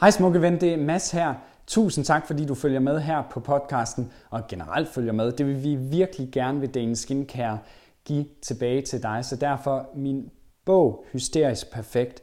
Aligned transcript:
Hej 0.00 0.10
smukke 0.10 0.42
ven, 0.42 0.60
det 0.60 0.72
er 0.72 0.76
Mads 0.76 1.10
her. 1.10 1.34
Tusind 1.66 2.04
tak, 2.04 2.26
fordi 2.26 2.44
du 2.44 2.54
følger 2.54 2.80
med 2.80 3.00
her 3.00 3.22
på 3.30 3.40
podcasten, 3.40 4.12
og 4.30 4.46
generelt 4.48 4.88
følger 4.88 5.12
med. 5.12 5.32
Det 5.32 5.46
vil 5.46 5.62
vi 5.62 5.74
virkelig 5.74 6.28
gerne 6.32 6.60
ved 6.60 6.68
Dane 6.68 6.96
Skincare 6.96 7.58
give 8.04 8.24
tilbage 8.42 8.82
til 8.82 9.02
dig. 9.02 9.24
Så 9.24 9.36
derfor 9.36 9.88
min 9.94 10.30
bog, 10.64 11.04
Hysterisk 11.12 11.72
Perfekt, 11.72 12.22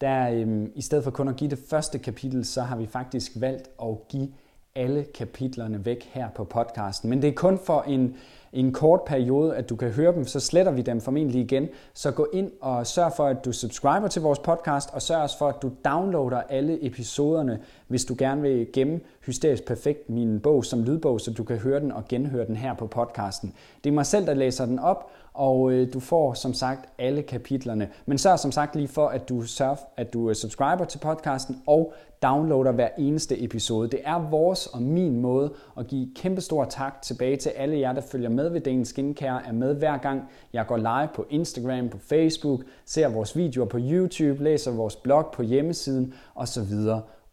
der 0.00 0.30
øhm, 0.30 0.72
i 0.74 0.82
stedet 0.82 1.04
for 1.04 1.10
kun 1.10 1.28
at 1.28 1.36
give 1.36 1.50
det 1.50 1.58
første 1.70 1.98
kapitel, 1.98 2.44
så 2.44 2.62
har 2.62 2.76
vi 2.76 2.86
faktisk 2.86 3.32
valgt 3.36 3.68
at 3.82 4.08
give 4.08 4.28
alle 4.74 5.06
kapitlerne 5.14 5.84
væk 5.84 6.10
her 6.12 6.28
på 6.30 6.44
podcasten. 6.44 7.10
Men 7.10 7.22
det 7.22 7.28
er 7.28 7.34
kun 7.34 7.58
for 7.66 7.82
en 7.82 8.16
i 8.52 8.60
en 8.60 8.72
kort 8.72 9.00
periode, 9.06 9.56
at 9.56 9.68
du 9.68 9.76
kan 9.76 9.90
høre 9.90 10.12
dem, 10.12 10.24
så 10.24 10.40
sletter 10.40 10.72
vi 10.72 10.82
dem 10.82 11.00
formentlig 11.00 11.40
igen. 11.40 11.68
Så 11.94 12.10
gå 12.10 12.28
ind 12.32 12.50
og 12.60 12.86
sørg 12.86 13.12
for, 13.16 13.26
at 13.26 13.44
du 13.44 13.52
subscriber 13.52 14.08
til 14.08 14.22
vores 14.22 14.38
podcast, 14.38 14.90
og 14.92 15.02
sørg 15.02 15.22
også 15.22 15.38
for, 15.38 15.48
at 15.48 15.62
du 15.62 15.70
downloader 15.84 16.42
alle 16.48 16.86
episoderne, 16.86 17.60
hvis 17.88 18.04
du 18.04 18.14
gerne 18.18 18.42
vil 18.42 18.66
gemme 18.72 19.00
Hysterisk 19.26 19.64
Perfekt, 19.64 20.10
min 20.10 20.40
bog 20.40 20.64
som 20.64 20.82
lydbog, 20.82 21.20
så 21.20 21.30
du 21.30 21.44
kan 21.44 21.56
høre 21.56 21.80
den 21.80 21.92
og 21.92 22.08
genhøre 22.08 22.46
den 22.46 22.56
her 22.56 22.74
på 22.74 22.86
podcasten. 22.86 23.54
Det 23.84 23.90
er 23.90 23.94
mig 23.94 24.06
selv, 24.06 24.26
der 24.26 24.34
læser 24.34 24.66
den 24.66 24.78
op, 24.78 25.10
og 25.34 25.72
øh, 25.72 25.92
du 25.92 26.00
får 26.00 26.34
som 26.34 26.54
sagt 26.54 26.88
alle 26.98 27.22
kapitlerne. 27.22 27.88
Men 28.06 28.18
sørg 28.18 28.38
som 28.38 28.52
sagt 28.52 28.76
lige 28.76 28.88
for, 28.88 29.08
at 29.08 29.28
du 29.28 29.42
sørg, 29.42 29.78
at 29.96 30.12
du 30.12 30.28
øh, 30.28 30.34
subscriber 30.34 30.84
til 30.84 30.98
podcasten 30.98 31.62
og 31.66 31.92
downloader 32.22 32.72
hver 32.72 32.88
eneste 32.98 33.44
episode. 33.44 33.88
Det 33.88 34.00
er 34.04 34.30
vores 34.30 34.66
og 34.66 34.82
min 34.82 35.20
måde 35.20 35.52
at 35.78 35.86
give 35.86 36.08
kæmpestor 36.16 36.64
tak 36.64 37.02
tilbage 37.02 37.36
til 37.36 37.48
alle 37.48 37.78
jer, 37.78 37.92
der 37.92 38.00
følger 38.00 38.28
med 38.28 38.48
ved 38.48 38.60
Dagens 38.60 38.88
Skincare, 38.88 39.46
er 39.46 39.52
med 39.52 39.74
hver 39.74 39.98
gang 39.98 40.22
jeg 40.52 40.66
går 40.66 40.76
live 40.76 41.08
på 41.14 41.26
Instagram, 41.30 41.88
på 41.88 41.98
Facebook, 41.98 42.60
ser 42.86 43.08
vores 43.08 43.36
videoer 43.36 43.66
på 43.66 43.78
YouTube, 43.80 44.44
læser 44.44 44.70
vores 44.70 44.96
blog 44.96 45.26
på 45.34 45.42
hjemmesiden 45.42 46.14
osv. 46.34 46.72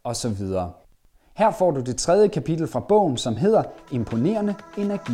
osv. 0.03 0.45
Her 1.35 1.51
får 1.51 1.71
du 1.71 1.81
det 1.81 1.97
tredje 1.97 2.27
kapitel 2.27 2.67
fra 2.67 2.79
bogen, 2.79 3.17
som 3.17 3.35
hedder 3.35 3.63
Imponerende 3.91 4.55
Energi. 4.77 5.13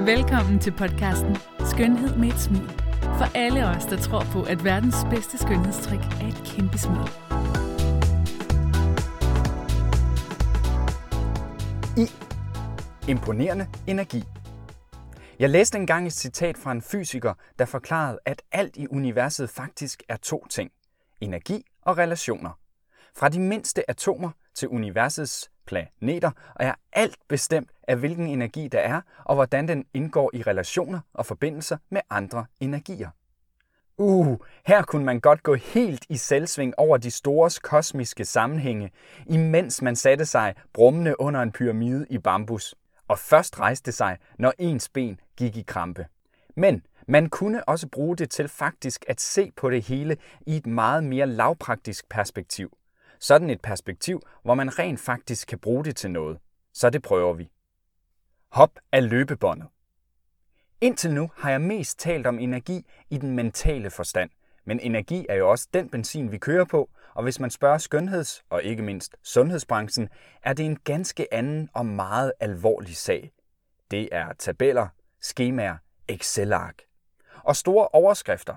Velkommen 0.00 0.58
til 0.58 0.70
podcasten 0.70 1.36
Skønhed 1.70 2.16
med 2.16 2.28
et 2.28 2.38
smil. 2.38 2.68
For 3.02 3.36
alle 3.36 3.66
os, 3.66 3.84
der 3.84 3.96
tror 3.96 4.24
på, 4.32 4.42
at 4.42 4.64
verdens 4.64 4.96
bedste 5.10 5.38
skønhedstrik 5.38 5.98
er 5.98 6.28
et 6.28 6.42
kæmpe 6.46 6.78
smil. 6.78 7.08
I 11.96 12.10
Imponerende 13.10 13.66
Energi. 13.86 14.24
Jeg 15.38 15.50
læste 15.50 15.78
engang 15.78 16.06
et 16.06 16.12
citat 16.12 16.58
fra 16.58 16.72
en 16.72 16.82
fysiker, 16.82 17.34
der 17.58 17.64
forklarede, 17.64 18.18
at 18.24 18.42
alt 18.52 18.76
i 18.76 18.86
universet 18.90 19.50
faktisk 19.50 20.02
er 20.08 20.16
to 20.16 20.46
ting. 20.46 20.70
Energi 21.20 21.64
og 21.82 21.98
relationer. 21.98 22.58
Fra 23.16 23.28
de 23.28 23.40
mindste 23.40 23.90
atomer 23.90 24.30
til 24.54 24.68
universets 24.68 25.50
planeter, 25.66 26.30
og 26.54 26.64
er 26.64 26.74
alt 26.92 27.18
bestemt 27.28 27.70
af 27.88 27.96
hvilken 27.96 28.26
energi 28.26 28.68
der 28.68 28.78
er, 28.78 29.00
og 29.24 29.34
hvordan 29.34 29.68
den 29.68 29.84
indgår 29.94 30.30
i 30.34 30.42
relationer 30.42 31.00
og 31.14 31.26
forbindelser 31.26 31.76
med 31.90 32.00
andre 32.10 32.44
energier. 32.60 33.10
Uh, 33.98 34.38
her 34.66 34.82
kunne 34.82 35.04
man 35.04 35.20
godt 35.20 35.42
gå 35.42 35.54
helt 35.54 36.06
i 36.08 36.16
selvsving 36.16 36.74
over 36.78 36.96
de 36.96 37.10
store 37.10 37.50
kosmiske 37.62 38.24
sammenhænge, 38.24 38.90
imens 39.26 39.82
man 39.82 39.96
satte 39.96 40.26
sig 40.26 40.54
brummende 40.72 41.20
under 41.20 41.40
en 41.40 41.52
pyramide 41.52 42.06
i 42.10 42.18
bambus, 42.18 42.74
og 43.08 43.18
først 43.18 43.60
rejste 43.60 43.92
sig, 43.92 44.18
når 44.38 44.52
ens 44.58 44.88
ben 44.88 45.20
gik 45.36 45.56
i 45.56 45.62
krampe. 45.62 46.06
Men 46.56 46.82
man 47.08 47.28
kunne 47.28 47.68
også 47.68 47.88
bruge 47.88 48.16
det 48.16 48.30
til 48.30 48.48
faktisk 48.48 49.04
at 49.08 49.20
se 49.20 49.52
på 49.56 49.70
det 49.70 49.82
hele 49.82 50.16
i 50.46 50.56
et 50.56 50.66
meget 50.66 51.04
mere 51.04 51.26
lavpraktisk 51.26 52.08
perspektiv. 52.08 52.76
Sådan 53.22 53.50
et 53.50 53.60
perspektiv, 53.60 54.22
hvor 54.42 54.54
man 54.54 54.78
rent 54.78 55.00
faktisk 55.00 55.48
kan 55.48 55.58
bruge 55.58 55.84
det 55.84 55.96
til 55.96 56.10
noget. 56.10 56.38
Så 56.72 56.90
det 56.90 57.02
prøver 57.02 57.32
vi. 57.32 57.50
Hop 58.48 58.70
af 58.92 59.10
løbebåndet. 59.10 59.68
Indtil 60.80 61.14
nu 61.14 61.30
har 61.36 61.50
jeg 61.50 61.60
mest 61.60 61.98
talt 61.98 62.26
om 62.26 62.38
energi 62.38 62.86
i 63.10 63.18
den 63.18 63.30
mentale 63.30 63.90
forstand, 63.90 64.30
men 64.64 64.80
energi 64.80 65.26
er 65.28 65.34
jo 65.34 65.50
også 65.50 65.68
den 65.74 65.88
benzin, 65.88 66.32
vi 66.32 66.38
kører 66.38 66.64
på, 66.64 66.90
og 67.14 67.22
hvis 67.22 67.40
man 67.40 67.50
spørger 67.50 67.78
skønheds- 67.78 68.42
og 68.50 68.62
ikke 68.62 68.82
mindst 68.82 69.16
sundhedsbranchen, 69.22 70.08
er 70.42 70.52
det 70.52 70.66
en 70.66 70.76
ganske 70.76 71.34
anden 71.34 71.68
og 71.74 71.86
meget 71.86 72.32
alvorlig 72.40 72.96
sag. 72.96 73.32
Det 73.90 74.08
er 74.12 74.32
tabeller, 74.32 74.88
skemaer, 75.20 75.76
Excel-ark. 76.08 76.82
Og 77.44 77.56
store 77.56 77.88
overskrifter. 77.88 78.54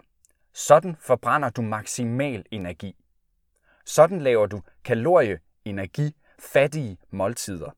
Sådan 0.53 0.95
forbrænder 0.99 1.49
du 1.49 1.61
maksimal 1.61 2.45
energi. 2.51 2.95
Sådan 3.85 4.19
laver 4.19 4.45
du 4.45 4.61
kalorie, 4.83 5.39
energi, 5.65 6.15
fattige 6.39 6.97
måltider. 7.11 7.69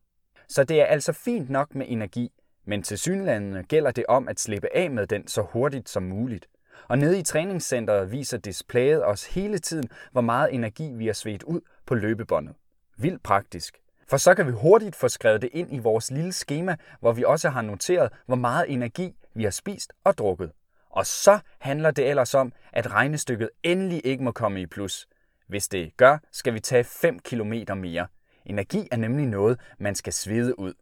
Så 0.47 0.63
det 0.63 0.81
er 0.81 0.85
altså 0.85 1.13
fint 1.13 1.49
nok 1.49 1.75
med 1.75 1.85
energi, 1.89 2.31
men 2.65 2.83
til 2.83 2.97
synlandene 2.97 3.63
gælder 3.63 3.91
det 3.91 4.05
om 4.07 4.27
at 4.27 4.39
slippe 4.39 4.75
af 4.75 4.91
med 4.91 5.07
den 5.07 5.27
så 5.27 5.41
hurtigt 5.41 5.89
som 5.89 6.03
muligt. 6.03 6.47
Og 6.87 6.97
nede 6.97 7.19
i 7.19 7.23
træningscenteret 7.23 8.11
viser 8.11 8.37
displayet 8.37 9.05
os 9.05 9.25
hele 9.25 9.59
tiden, 9.59 9.89
hvor 10.11 10.21
meget 10.21 10.53
energi 10.53 10.91
vi 10.93 11.05
har 11.05 11.13
svedt 11.13 11.43
ud 11.43 11.61
på 11.85 11.95
løbebåndet. 11.95 12.55
Vildt 12.97 13.23
praktisk. 13.23 13.77
For 14.07 14.17
så 14.17 14.35
kan 14.35 14.47
vi 14.47 14.51
hurtigt 14.51 14.95
få 14.95 15.07
skrevet 15.07 15.41
det 15.41 15.49
ind 15.53 15.73
i 15.73 15.77
vores 15.77 16.11
lille 16.11 16.33
schema, 16.33 16.75
hvor 16.99 17.11
vi 17.11 17.23
også 17.23 17.49
har 17.49 17.61
noteret, 17.61 18.13
hvor 18.25 18.35
meget 18.35 18.65
energi 18.69 19.15
vi 19.33 19.43
har 19.43 19.51
spist 19.51 19.93
og 20.03 20.17
drukket. 20.17 20.51
Og 20.89 21.05
så 21.05 21.39
handler 21.59 21.91
det 21.91 22.09
ellers 22.09 22.33
om, 22.35 22.53
at 22.73 22.91
regnestykket 22.91 23.49
endelig 23.63 24.01
ikke 24.05 24.23
må 24.23 24.31
komme 24.31 24.61
i 24.61 24.65
plus. 24.65 25.07
Hvis 25.47 25.67
det 25.67 25.97
gør, 25.97 26.17
skal 26.31 26.53
vi 26.53 26.59
tage 26.59 26.83
5 26.83 27.19
km 27.19 27.53
mere. 27.75 28.07
Energi 28.45 28.87
er 28.91 28.97
nemlig 28.97 29.27
noget, 29.27 29.59
man 29.79 29.95
skal 29.95 30.13
svede 30.13 30.59
ud. 30.59 30.73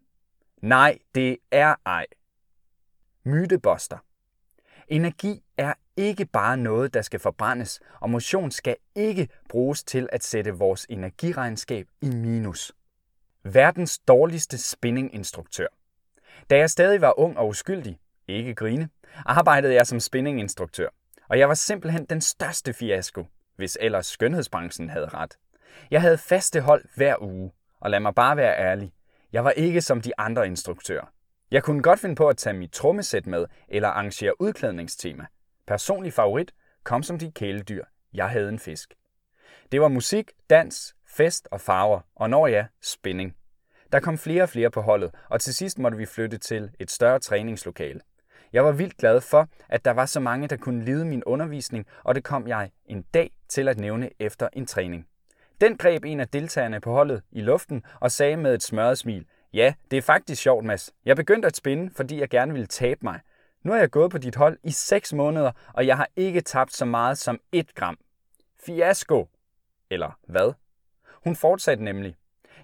Nej, 0.62 0.98
det 1.16 1.38
er 1.52 1.76
ej. 1.86 2.06
Mytebuster. 3.24 3.98
Energi 4.88 5.44
er 5.58 5.74
ikke 5.98 6.26
bare 6.26 6.58
noget, 6.58 6.94
der 6.94 7.02
skal 7.02 7.20
forbrændes, 7.20 7.80
og 8.02 8.10
motion 8.10 8.52
skal 8.52 8.76
ikke 8.96 9.28
bruges 9.50 9.84
til 9.84 10.10
at 10.12 10.24
sætte 10.24 10.52
vores 10.52 10.86
energiregnskab 10.90 11.88
i 12.02 12.10
minus. 12.10 12.72
Verdens 13.44 14.00
dårligste 14.00 14.58
spinninginstruktør. 14.58 15.68
Da 16.50 16.58
jeg 16.58 16.70
stadig 16.70 17.02
var 17.02 17.20
ung 17.20 17.38
og 17.38 17.48
uskyldig, 17.48 18.00
ikke 18.28 18.56
grine, 18.56 18.90
arbejdede 19.26 19.74
jeg 19.74 19.88
som 19.88 20.00
spinninginstruktør. 20.00 20.90
Og 21.30 21.40
jeg 21.40 21.48
var 21.48 21.56
simpelthen 21.56 22.06
den 22.06 22.22
største 22.22 22.74
fiasko, 22.74 23.26
hvis 23.56 23.78
ellers 23.82 24.08
skønhedsbranchen 24.08 24.90
havde 24.90 25.10
ret. 25.10 25.38
Jeg 25.92 26.02
havde 26.02 26.18
faste 26.18 26.62
hold 26.62 26.86
hver 26.96 27.16
uge, 27.22 27.52
og 27.80 27.90
lad 27.90 28.00
mig 28.00 28.16
bare 28.16 28.38
være 28.38 28.58
ærlig. 28.60 28.94
Jeg 29.32 29.44
var 29.44 29.52
ikke 29.52 29.82
som 29.82 30.02
de 30.02 30.12
andre 30.18 30.48
instruktører. 30.48 31.06
Jeg 31.52 31.64
kunne 31.64 31.84
godt 31.84 32.00
finde 32.00 32.16
på 32.16 32.30
at 32.30 32.38
tage 32.38 32.54
mit 32.54 32.72
trommesæt 32.72 33.28
med 33.28 33.46
eller 33.68 33.90
arrangere 33.90 34.42
udklædningstema. 34.42 35.26
Personlig 35.68 36.14
favorit 36.14 36.52
kom 36.84 37.04
som 37.04 37.20
de 37.20 37.32
kæledyr. 37.32 37.84
Jeg 38.14 38.30
havde 38.30 38.50
en 38.50 38.60
fisk. 38.60 38.94
Det 39.72 39.82
var 39.82 39.88
musik, 39.88 40.32
dans, 40.50 40.96
fest 41.08 41.48
og 41.52 41.62
farver, 41.62 42.00
og 42.16 42.30
når 42.30 42.48
ja, 42.48 42.66
spænding. 42.82 43.36
Der 43.92 44.00
kom 44.00 44.18
flere 44.18 44.44
og 44.44 44.50
flere 44.50 44.72
på 44.72 44.82
holdet, 44.82 45.16
og 45.30 45.42
til 45.42 45.56
sidst 45.56 45.80
måtte 45.80 45.98
vi 45.98 46.06
flytte 46.06 46.38
til 46.38 46.72
et 46.80 46.92
større 46.92 47.20
træningslokale. 47.20 48.00
Jeg 48.54 48.66
var 48.66 48.72
vildt 48.72 48.98
glad 48.98 49.22
for, 49.22 49.48
at 49.70 49.86
der 49.86 49.92
var 49.92 50.06
så 50.06 50.20
mange, 50.20 50.48
der 50.48 50.58
kunne 50.58 50.86
lide 50.86 51.06
min 51.06 51.24
undervisning, 51.24 51.86
og 52.04 52.16
det 52.16 52.24
kom 52.24 52.48
jeg 52.48 52.72
en 52.86 53.02
dag 53.02 53.32
til 53.50 53.68
at 53.68 53.80
nævne 53.80 54.10
efter 54.20 54.50
en 54.54 54.66
træning. 54.66 55.08
Den 55.62 55.78
greb 55.78 56.06
en 56.06 56.20
af 56.20 56.28
deltagerne 56.28 56.82
på 56.82 56.92
holdet 56.92 57.22
i 57.32 57.42
luften 57.42 57.84
og 58.00 58.12
sagde 58.12 58.38
med 58.38 58.54
et 58.54 58.64
smørret 58.64 58.98
smil, 58.98 59.26
ja, 59.54 59.74
det 59.92 59.98
er 59.98 60.02
faktisk 60.02 60.42
sjovt, 60.42 60.66
Mads. 60.66 60.94
Jeg 61.06 61.16
begyndte 61.16 61.46
at 61.46 61.56
spinde, 61.56 61.92
fordi 61.96 62.20
jeg 62.20 62.30
gerne 62.30 62.52
ville 62.52 62.68
tabe 62.68 63.00
mig. 63.04 63.20
Nu 63.64 63.72
har 63.72 63.80
jeg 63.80 63.92
gået 63.92 64.12
på 64.12 64.18
dit 64.18 64.36
hold 64.36 64.58
i 64.64 64.72
6 64.72 65.14
måneder, 65.14 65.52
og 65.74 65.88
jeg 65.88 65.98
har 65.98 66.08
ikke 66.16 66.42
tabt 66.42 66.74
så 66.74 66.86
meget 66.86 67.18
som 67.18 67.40
1 67.52 67.76
gram. 67.76 67.98
Fiasko! 68.66 69.30
Eller 69.90 70.20
hvad? 70.28 70.54
Hun 71.24 71.36
fortsatte 71.36 71.84
nemlig. 71.84 72.16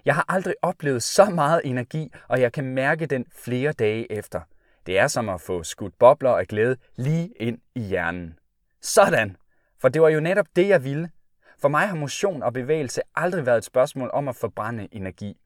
Jeg 0.04 0.14
har 0.14 0.24
aldrig 0.28 0.54
oplevet 0.62 1.02
så 1.02 1.24
meget 1.24 1.60
energi, 1.64 2.12
og 2.28 2.40
jeg 2.40 2.52
kan 2.52 2.64
mærke 2.64 3.06
den 3.06 3.26
flere 3.34 3.72
dage 3.72 4.12
efter. 4.12 4.40
Det 4.86 4.98
er 4.98 5.06
som 5.06 5.28
at 5.28 5.40
få 5.40 5.62
skudt 5.62 5.98
bobler 5.98 6.30
af 6.30 6.46
glæde 6.46 6.76
lige 6.96 7.32
ind 7.36 7.58
i 7.74 7.80
hjernen. 7.80 8.38
Sådan! 8.80 9.36
For 9.80 9.88
det 9.88 10.02
var 10.02 10.08
jo 10.08 10.20
netop 10.20 10.46
det, 10.56 10.68
jeg 10.68 10.84
ville. 10.84 11.10
For 11.58 11.68
mig 11.68 11.88
har 11.88 11.96
motion 11.96 12.42
og 12.42 12.52
bevægelse 12.52 13.00
aldrig 13.14 13.46
været 13.46 13.58
et 13.58 13.64
spørgsmål 13.64 14.10
om 14.12 14.28
at 14.28 14.36
forbrænde 14.36 14.88
energi. 14.92 15.36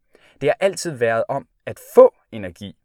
Det 0.40 0.48
har 0.48 0.56
altid 0.60 0.90
været 0.90 1.24
om 1.28 1.48
at 1.66 1.80
få 1.94 2.14
energi. 2.32 2.76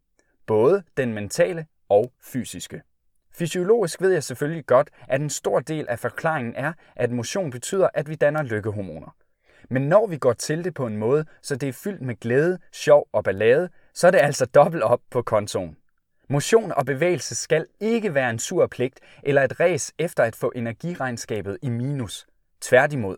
Både 0.46 0.84
den 0.98 1.14
mentale 1.14 1.66
og 1.90 2.12
fysiske. 2.22 2.82
Fysiologisk 3.34 4.02
ved 4.02 4.12
jeg 4.12 4.24
selvfølgelig 4.24 4.66
godt, 4.66 4.90
at 5.08 5.22
en 5.22 5.30
stor 5.30 5.60
del 5.60 5.86
af 5.90 6.00
forklaringen 6.00 6.56
er, 6.56 6.74
at 6.96 7.12
motion 7.12 7.52
betyder, 7.52 7.90
at 7.94 8.10
vi 8.10 8.16
danner 8.16 8.44
lykkehormoner. 8.44 9.16
Men 9.70 9.82
når 9.82 10.08
vi 10.08 10.18
går 10.18 10.34
til 10.34 10.64
det 10.64 10.74
på 10.74 10.88
en 10.88 10.98
måde, 10.98 11.26
så 11.42 11.56
det 11.56 11.70
er 11.70 11.74
fyldt 11.74 12.02
med 12.02 12.16
glæde, 12.16 12.60
sjov 12.72 13.08
og 13.12 13.24
ballade, 13.24 13.70
så 13.94 14.08
er 14.08 14.12
det 14.12 14.20
altså 14.20 14.46
dobbelt 14.46 14.84
op 14.84 15.02
på 15.12 15.22
kontoen. 15.22 15.78
Motion 16.32 16.72
og 16.72 16.86
bevægelse 16.86 17.36
skal 17.36 17.66
ikke 17.80 18.14
være 18.14 18.30
en 18.30 18.40
sur 18.40 18.68
pligt 18.68 19.00
eller 19.24 19.42
et 19.42 19.60
ræs 19.60 19.94
efter 19.98 20.24
at 20.24 20.36
få 20.36 20.52
energiregnskabet 20.56 21.58
i 21.62 21.70
minus. 21.70 22.28
Tværtimod, 22.62 23.18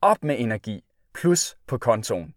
op 0.00 0.24
med 0.24 0.36
energi, 0.38 0.84
plus 1.14 1.56
på 1.66 1.78
kontoen. 1.78 2.34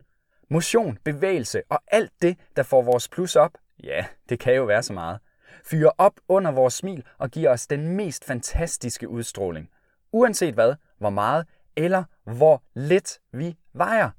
Motion, 0.49 0.97
bevægelse 1.03 1.61
og 1.69 1.79
alt 1.87 2.11
det, 2.21 2.37
der 2.55 2.63
får 2.63 2.81
vores 2.81 3.09
plus 3.09 3.35
op, 3.35 3.51
ja, 3.83 4.05
det 4.29 4.39
kan 4.39 4.55
jo 4.55 4.63
være 4.63 4.83
så 4.83 4.93
meget. 4.93 5.19
Fyrer 5.65 5.91
op 5.97 6.13
under 6.27 6.51
vores 6.51 6.73
smil 6.73 7.03
og 7.17 7.31
giver 7.31 7.49
os 7.49 7.67
den 7.67 7.87
mest 7.87 8.25
fantastiske 8.25 9.09
udstråling. 9.09 9.69
Uanset 10.11 10.53
hvad, 10.53 10.75
hvor 10.97 11.09
meget 11.09 11.47
eller 11.75 12.03
hvor 12.23 12.63
lidt 12.73 13.19
vi 13.31 13.55
vejer. 13.73 14.09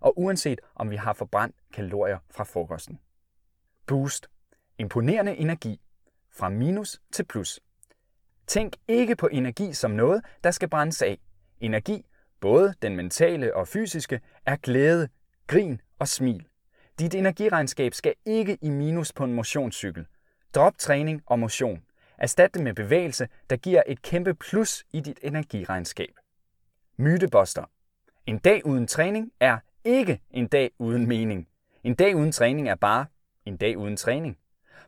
Og 0.00 0.18
uanset 0.18 0.60
om 0.74 0.90
vi 0.90 0.96
har 0.96 1.12
forbrændt 1.12 1.56
kalorier 1.74 2.18
fra 2.30 2.44
frokosten. 2.44 2.98
Boost. 3.86 4.28
Imponerende 4.78 5.36
energi. 5.36 5.80
Fra 6.30 6.48
minus 6.48 7.00
til 7.12 7.24
plus. 7.24 7.60
Tænk 8.46 8.76
ikke 8.88 9.16
på 9.16 9.28
energi 9.32 9.72
som 9.72 9.90
noget, 9.90 10.24
der 10.44 10.50
skal 10.50 10.68
brændes 10.68 11.02
af. 11.02 11.18
Energi, 11.60 12.06
både 12.40 12.74
den 12.82 12.96
mentale 12.96 13.56
og 13.56 13.68
fysiske, 13.68 14.20
er 14.46 14.56
glæde, 14.56 15.08
grin 15.46 15.80
og 15.98 16.08
smil. 16.08 16.46
Dit 16.98 17.14
energiregnskab 17.14 17.94
skal 17.94 18.14
ikke 18.24 18.58
i 18.62 18.70
minus 18.70 19.12
på 19.12 19.24
en 19.24 19.32
motionscykel. 19.32 20.06
Drop 20.54 20.78
træning 20.78 21.22
og 21.26 21.38
motion. 21.38 21.82
Erstat 22.18 22.54
det 22.54 22.62
med 22.62 22.74
bevægelse, 22.74 23.28
der 23.50 23.56
giver 23.56 23.82
et 23.86 24.02
kæmpe 24.02 24.34
plus 24.34 24.84
i 24.92 25.00
dit 25.00 25.18
energiregnskab. 25.22 26.14
Mytebuster. 26.96 27.64
En 28.26 28.38
dag 28.38 28.66
uden 28.66 28.86
træning 28.86 29.32
er 29.40 29.58
ikke 29.84 30.20
en 30.30 30.48
dag 30.48 30.70
uden 30.78 31.06
mening. 31.06 31.48
En 31.84 31.94
dag 31.94 32.16
uden 32.16 32.32
træning 32.32 32.68
er 32.68 32.74
bare 32.74 33.06
en 33.44 33.56
dag 33.56 33.78
uden 33.78 33.96
træning. 33.96 34.38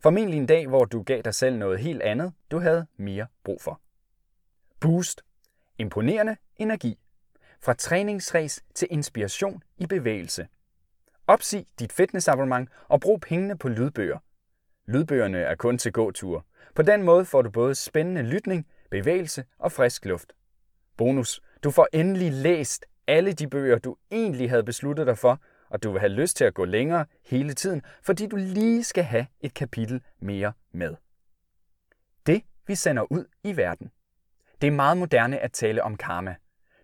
Formentlig 0.04 0.38
en 0.38 0.46
dag, 0.46 0.66
hvor 0.66 0.84
du 0.84 1.02
gav 1.02 1.22
dig 1.22 1.34
selv 1.34 1.56
noget 1.56 1.78
helt 1.78 2.02
andet, 2.02 2.32
du 2.50 2.58
havde 2.58 2.86
mere 2.96 3.26
brug 3.44 3.62
for. 3.62 3.80
Boost. 4.80 5.22
Imponerende 5.78 6.36
energi. 6.56 6.98
Fra 7.60 7.74
træningsræs 7.74 8.64
til 8.74 8.88
inspiration 8.90 9.62
i 9.78 9.86
bevægelse. 9.86 10.48
Opsig 11.26 11.66
dit 11.78 11.92
fitnessabonnement 11.92 12.68
og 12.88 13.00
brug 13.00 13.20
pengene 13.20 13.58
på 13.58 13.68
lydbøger. 13.68 14.18
Lydbøgerne 14.86 15.38
er 15.38 15.54
kun 15.54 15.78
til 15.78 15.92
gåture. 15.92 16.42
På 16.74 16.82
den 16.82 17.02
måde 17.02 17.24
får 17.24 17.42
du 17.42 17.50
både 17.50 17.74
spændende 17.74 18.22
lytning, 18.22 18.66
bevægelse 18.90 19.44
og 19.58 19.72
frisk 19.72 20.04
luft. 20.04 20.32
Bonus. 20.96 21.40
Du 21.62 21.70
får 21.70 21.88
endelig 21.92 22.32
læst 22.32 22.86
alle 23.06 23.32
de 23.32 23.48
bøger, 23.48 23.78
du 23.78 23.96
egentlig 24.10 24.50
havde 24.50 24.64
besluttet 24.64 25.06
dig 25.06 25.18
for, 25.18 25.40
og 25.70 25.82
du 25.82 25.90
vil 25.92 26.00
have 26.00 26.12
lyst 26.12 26.36
til 26.36 26.44
at 26.44 26.54
gå 26.54 26.64
længere 26.64 27.06
hele 27.24 27.54
tiden, 27.54 27.82
fordi 28.02 28.26
du 28.26 28.36
lige 28.36 28.84
skal 28.84 29.04
have 29.04 29.26
et 29.40 29.54
kapitel 29.54 30.02
mere 30.20 30.52
med. 30.72 30.94
Det, 32.26 32.42
vi 32.66 32.74
sender 32.74 33.12
ud 33.12 33.24
i 33.44 33.56
verden. 33.56 33.90
Det 34.60 34.66
er 34.66 34.70
meget 34.70 34.96
moderne 34.96 35.38
at 35.38 35.52
tale 35.52 35.82
om 35.82 35.96
karma. 35.96 36.34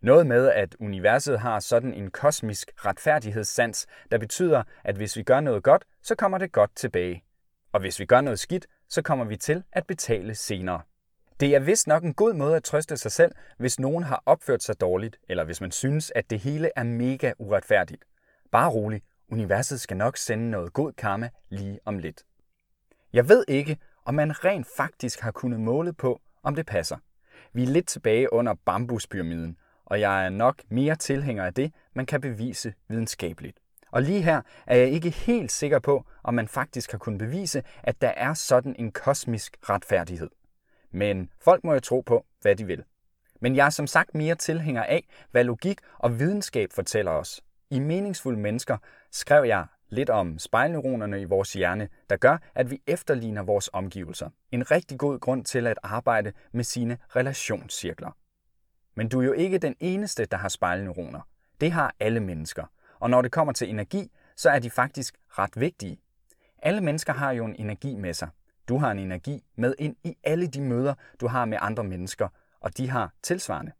Noget 0.02 0.26
med, 0.26 0.48
at 0.48 0.76
universet 0.80 1.40
har 1.40 1.60
sådan 1.60 1.94
en 1.94 2.10
kosmisk 2.10 2.70
retfærdighedssans, 2.76 3.86
der 4.10 4.18
betyder, 4.18 4.62
at 4.84 4.96
hvis 4.96 5.16
vi 5.16 5.22
gør 5.22 5.40
noget 5.40 5.62
godt, 5.62 5.84
så 6.02 6.14
kommer 6.14 6.38
det 6.38 6.52
godt 6.52 6.76
tilbage. 6.76 7.24
Og 7.72 7.80
hvis 7.80 8.00
vi 8.00 8.04
gør 8.04 8.20
noget 8.20 8.38
skidt, 8.38 8.66
så 8.88 9.02
kommer 9.02 9.24
vi 9.24 9.36
til 9.36 9.62
at 9.72 9.86
betale 9.86 10.34
senere. 10.34 10.82
Det 11.40 11.54
er 11.54 11.58
vist 11.58 11.86
nok 11.86 12.04
en 12.04 12.14
god 12.14 12.34
måde 12.34 12.56
at 12.56 12.64
trøste 12.64 12.96
sig 12.96 13.12
selv, 13.12 13.32
hvis 13.58 13.78
nogen 13.78 14.04
har 14.04 14.22
opført 14.26 14.62
sig 14.62 14.80
dårligt, 14.80 15.18
eller 15.28 15.44
hvis 15.44 15.60
man 15.60 15.70
synes, 15.70 16.12
at 16.14 16.30
det 16.30 16.40
hele 16.40 16.70
er 16.76 16.82
mega 16.82 17.32
uretfærdigt. 17.38 18.04
Bare 18.50 18.70
rolig, 18.70 19.02
universet 19.28 19.80
skal 19.80 19.96
nok 19.96 20.16
sende 20.16 20.50
noget 20.50 20.72
god 20.72 20.92
karma 20.92 21.30
lige 21.48 21.80
om 21.84 21.98
lidt. 21.98 22.22
Jeg 23.12 23.28
ved 23.28 23.44
ikke, 23.48 23.78
om 24.04 24.14
man 24.14 24.44
rent 24.44 24.66
faktisk 24.76 25.20
har 25.20 25.30
kunnet 25.30 25.60
måle 25.60 25.92
på, 25.92 26.20
om 26.42 26.54
det 26.54 26.66
passer. 26.66 26.96
Vi 27.52 27.62
er 27.62 27.66
lidt 27.66 27.86
tilbage 27.86 28.32
under 28.32 28.54
bambuspyramiden, 28.64 29.56
og 29.84 30.00
jeg 30.00 30.24
er 30.24 30.28
nok 30.28 30.62
mere 30.68 30.96
tilhænger 30.96 31.44
af 31.44 31.54
det, 31.54 31.72
man 31.94 32.06
kan 32.06 32.20
bevise 32.20 32.74
videnskabeligt. 32.88 33.58
Og 33.90 34.02
lige 34.02 34.22
her 34.22 34.42
er 34.66 34.76
jeg 34.76 34.88
ikke 34.88 35.10
helt 35.10 35.52
sikker 35.52 35.78
på, 35.78 36.04
om 36.22 36.34
man 36.34 36.48
faktisk 36.48 36.90
har 36.90 36.98
kunnet 36.98 37.18
bevise, 37.18 37.62
at 37.82 38.00
der 38.00 38.08
er 38.08 38.34
sådan 38.34 38.76
en 38.78 38.92
kosmisk 38.92 39.56
retfærdighed. 39.68 40.30
Men 40.90 41.30
folk 41.40 41.64
må 41.64 41.72
jo 41.72 41.80
tro 41.80 42.00
på, 42.00 42.26
hvad 42.40 42.56
de 42.56 42.66
vil. 42.66 42.84
Men 43.40 43.56
jeg 43.56 43.66
er 43.66 43.70
som 43.70 43.86
sagt 43.86 44.14
mere 44.14 44.34
tilhænger 44.34 44.82
af, 44.82 45.08
hvad 45.30 45.44
logik 45.44 45.78
og 45.98 46.18
videnskab 46.18 46.72
fortæller 46.72 47.12
os. 47.12 47.40
I 47.72 47.78
Meningsfulde 47.78 48.38
Mennesker 48.38 48.76
skrev 49.10 49.44
jeg 49.44 49.66
lidt 49.88 50.10
om 50.10 50.38
spejlneuronerne 50.38 51.20
i 51.20 51.24
vores 51.24 51.52
hjerne, 51.52 51.88
der 52.10 52.16
gør, 52.16 52.38
at 52.54 52.70
vi 52.70 52.82
efterligner 52.86 53.42
vores 53.42 53.70
omgivelser. 53.72 54.30
En 54.52 54.70
rigtig 54.70 54.98
god 54.98 55.18
grund 55.18 55.44
til 55.44 55.66
at 55.66 55.78
arbejde 55.82 56.32
med 56.52 56.64
sine 56.64 56.98
relationscirkler. 57.16 58.10
Men 58.94 59.08
du 59.08 59.20
er 59.20 59.24
jo 59.24 59.32
ikke 59.32 59.58
den 59.58 59.74
eneste, 59.80 60.24
der 60.24 60.36
har 60.36 60.48
spejlneuroner. 60.48 61.20
Det 61.60 61.72
har 61.72 61.94
alle 62.00 62.20
mennesker. 62.20 62.64
Og 62.98 63.10
når 63.10 63.22
det 63.22 63.32
kommer 63.32 63.52
til 63.52 63.70
energi, 63.70 64.10
så 64.36 64.50
er 64.50 64.58
de 64.58 64.70
faktisk 64.70 65.14
ret 65.28 65.60
vigtige. 65.60 66.00
Alle 66.58 66.80
mennesker 66.80 67.12
har 67.12 67.32
jo 67.32 67.44
en 67.44 67.56
energi 67.58 67.96
med 67.96 68.14
sig. 68.14 68.28
Du 68.68 68.78
har 68.78 68.90
en 68.90 68.98
energi 68.98 69.44
med 69.56 69.74
ind 69.78 69.96
i 70.04 70.16
alle 70.24 70.46
de 70.46 70.60
møder, 70.60 70.94
du 71.20 71.26
har 71.26 71.44
med 71.44 71.58
andre 71.60 71.84
mennesker, 71.84 72.28
og 72.60 72.76
de 72.76 72.90
har 72.90 73.12
tilsvarende. 73.22 73.72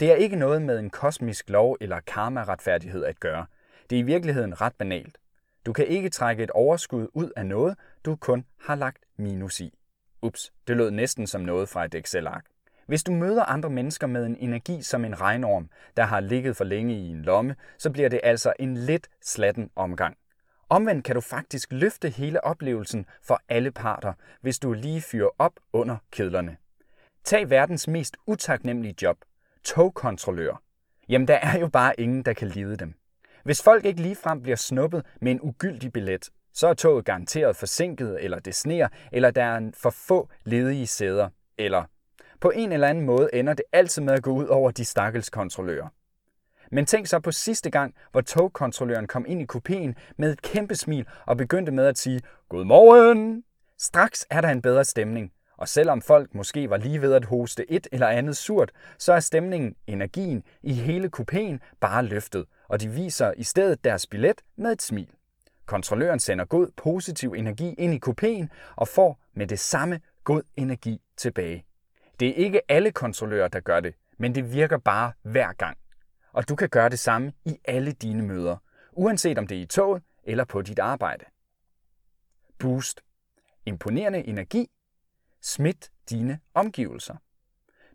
Det 0.00 0.10
er 0.10 0.14
ikke 0.14 0.36
noget 0.36 0.62
med 0.62 0.78
en 0.78 0.90
kosmisk 0.90 1.50
lov 1.50 1.76
eller 1.80 2.00
karma-retfærdighed 2.00 3.04
at 3.04 3.20
gøre. 3.20 3.46
Det 3.90 3.96
er 3.96 4.00
i 4.00 4.02
virkeligheden 4.02 4.60
ret 4.60 4.74
banalt. 4.74 5.18
Du 5.66 5.72
kan 5.72 5.86
ikke 5.86 6.08
trække 6.08 6.42
et 6.42 6.50
overskud 6.50 7.08
ud 7.14 7.30
af 7.36 7.46
noget, 7.46 7.76
du 8.04 8.16
kun 8.16 8.44
har 8.60 8.74
lagt 8.74 9.04
minus 9.16 9.60
i. 9.60 9.78
Ups, 10.22 10.52
det 10.68 10.76
lød 10.76 10.90
næsten 10.90 11.26
som 11.26 11.40
noget 11.40 11.68
fra 11.68 11.84
et 11.84 11.94
Excel-ark. 11.94 12.44
Hvis 12.86 13.02
du 13.02 13.12
møder 13.12 13.44
andre 13.44 13.70
mennesker 13.70 14.06
med 14.06 14.26
en 14.26 14.36
energi 14.36 14.82
som 14.82 15.04
en 15.04 15.20
regnorm, 15.20 15.68
der 15.96 16.02
har 16.02 16.20
ligget 16.20 16.56
for 16.56 16.64
længe 16.64 16.94
i 16.94 17.08
en 17.08 17.22
lomme, 17.22 17.56
så 17.78 17.90
bliver 17.90 18.08
det 18.08 18.20
altså 18.22 18.52
en 18.58 18.76
lidt 18.76 19.08
slatten 19.22 19.70
omgang. 19.76 20.16
Omvendt 20.68 21.04
kan 21.04 21.14
du 21.14 21.20
faktisk 21.20 21.72
løfte 21.72 22.08
hele 22.08 22.44
oplevelsen 22.44 23.06
for 23.22 23.40
alle 23.48 23.70
parter, 23.70 24.12
hvis 24.40 24.58
du 24.58 24.72
lige 24.72 25.00
fyrer 25.00 25.30
op 25.38 25.52
under 25.72 25.96
kedlerne. 26.12 26.56
Tag 27.24 27.50
verdens 27.50 27.88
mest 27.88 28.16
utaknemmelige 28.26 28.94
job, 29.02 29.16
togkontrollør. 29.64 30.62
Jamen, 31.08 31.28
der 31.28 31.34
er 31.34 31.58
jo 31.58 31.68
bare 31.68 32.00
ingen, 32.00 32.22
der 32.22 32.32
kan 32.32 32.48
lide 32.48 32.76
dem. 32.76 32.94
Hvis 33.44 33.62
folk 33.62 33.84
ikke 33.84 34.02
ligefrem 34.02 34.42
bliver 34.42 34.56
snuppet 34.56 35.06
med 35.20 35.32
en 35.32 35.40
ugyldig 35.42 35.92
billet, 35.92 36.30
så 36.52 36.68
er 36.68 36.74
toget 36.74 37.04
garanteret 37.04 37.56
forsinket, 37.56 38.24
eller 38.24 38.38
det 38.38 38.54
sneer, 38.54 38.88
eller 39.12 39.30
der 39.30 39.44
er 39.44 39.70
for 39.74 39.90
få 39.90 40.28
ledige 40.44 40.86
sæder, 40.86 41.28
eller 41.58 41.84
på 42.40 42.50
en 42.50 42.72
eller 42.72 42.88
anden 42.88 43.04
måde 43.04 43.28
ender 43.32 43.54
det 43.54 43.64
altid 43.72 44.02
med 44.02 44.14
at 44.14 44.22
gå 44.22 44.30
ud 44.30 44.46
over 44.46 44.70
de 44.70 44.84
stakkels 44.84 45.30
kontrollører. 45.30 45.88
Men 46.72 46.86
tænk 46.86 47.06
så 47.06 47.20
på 47.20 47.32
sidste 47.32 47.70
gang, 47.70 47.94
hvor 48.12 48.20
togkontrolløren 48.20 49.06
kom 49.06 49.24
ind 49.28 49.42
i 49.42 49.46
kupéen 49.52 50.14
med 50.18 50.32
et 50.32 50.42
kæmpe 50.42 50.74
smil 50.74 51.06
og 51.26 51.36
begyndte 51.36 51.72
med 51.72 51.86
at 51.86 51.98
sige, 51.98 52.20
Godmorgen! 52.48 53.44
Straks 53.78 54.26
er 54.30 54.40
der 54.40 54.48
en 54.48 54.62
bedre 54.62 54.84
stemning, 54.84 55.32
og 55.60 55.68
selvom 55.68 56.02
folk 56.02 56.34
måske 56.34 56.70
var 56.70 56.76
lige 56.76 57.02
ved 57.02 57.14
at 57.14 57.24
hoste 57.24 57.70
et 57.70 57.86
eller 57.92 58.06
andet 58.06 58.36
surt, 58.36 58.72
så 58.98 59.12
er 59.12 59.20
stemningen, 59.20 59.76
energien 59.86 60.42
i 60.62 60.72
hele 60.72 61.10
kupéen 61.16 61.58
bare 61.80 62.04
løftet, 62.04 62.46
og 62.68 62.80
de 62.80 62.88
viser 62.88 63.32
i 63.36 63.44
stedet 63.44 63.84
deres 63.84 64.06
billet 64.06 64.40
med 64.56 64.72
et 64.72 64.82
smil. 64.82 65.08
Kontrolløren 65.66 66.18
sender 66.18 66.44
god 66.44 66.68
positiv 66.76 67.32
energi 67.32 67.74
ind 67.78 67.94
i 67.94 68.00
kupéen 68.06 68.46
og 68.76 68.88
får 68.88 69.20
med 69.34 69.46
det 69.46 69.58
samme 69.58 70.00
god 70.24 70.42
energi 70.56 71.00
tilbage. 71.16 71.64
Det 72.20 72.28
er 72.28 72.34
ikke 72.34 72.60
alle 72.68 72.92
kontrollører, 72.92 73.48
der 73.48 73.60
gør 73.60 73.80
det, 73.80 73.94
men 74.18 74.34
det 74.34 74.52
virker 74.52 74.78
bare 74.78 75.12
hver 75.22 75.52
gang. 75.52 75.78
Og 76.32 76.48
du 76.48 76.56
kan 76.56 76.68
gøre 76.68 76.88
det 76.88 76.98
samme 76.98 77.32
i 77.44 77.58
alle 77.64 77.92
dine 77.92 78.22
møder, 78.22 78.56
uanset 78.92 79.38
om 79.38 79.46
det 79.46 79.56
er 79.58 79.62
i 79.62 79.66
toget 79.66 80.02
eller 80.24 80.44
på 80.44 80.62
dit 80.62 80.78
arbejde. 80.78 81.24
Boost. 82.58 83.00
Imponerende 83.66 84.26
energi. 84.26 84.70
Smit 85.42 85.90
dine 86.10 86.38
omgivelser. 86.54 87.14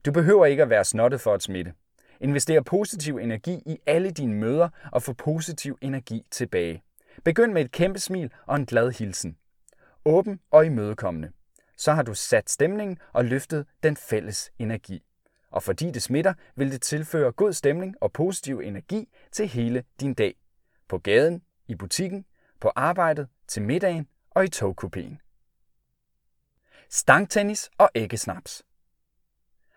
Du 0.05 0.11
behøver 0.11 0.45
ikke 0.45 0.63
at 0.63 0.69
være 0.69 0.85
snottet 0.85 1.21
for 1.21 1.33
at 1.33 1.43
smitte. 1.43 1.73
Invester 2.19 2.61
positiv 2.61 3.17
energi 3.17 3.63
i 3.65 3.77
alle 3.85 4.11
dine 4.11 4.33
møder 4.33 4.69
og 4.91 5.03
få 5.03 5.13
positiv 5.13 5.77
energi 5.81 6.25
tilbage. 6.31 6.83
Begynd 7.23 7.53
med 7.53 7.61
et 7.61 7.71
kæmpe 7.71 7.99
smil 7.99 8.31
og 8.45 8.55
en 8.55 8.65
glad 8.65 8.91
hilsen. 8.91 9.37
Åben 10.05 10.39
og 10.51 10.65
imødekommende 10.65 11.31
så 11.77 11.93
har 11.93 12.03
du 12.03 12.13
sat 12.13 12.49
stemningen 12.49 12.97
og 13.13 13.25
løftet 13.25 13.65
den 13.83 13.97
fælles 13.97 14.51
energi. 14.59 15.03
Og 15.51 15.63
fordi 15.63 15.91
det 15.91 16.03
smitter, 16.03 16.33
vil 16.55 16.71
det 16.71 16.81
tilføre 16.81 17.31
god 17.31 17.53
stemning 17.53 17.95
og 18.01 18.11
positiv 18.11 18.59
energi 18.59 19.09
til 19.31 19.47
hele 19.47 19.83
din 19.99 20.13
dag. 20.13 20.35
På 20.87 20.97
gaden, 20.97 21.41
i 21.67 21.75
butikken, 21.75 22.25
på 22.59 22.71
arbejdet, 22.75 23.27
til 23.47 23.61
middagen 23.61 24.07
og 24.31 24.43
i 24.43 24.49
togkupéen. 24.55 25.24
Stangtennis 26.89 27.69
og 27.77 27.89
æggesnaps. 27.95 28.63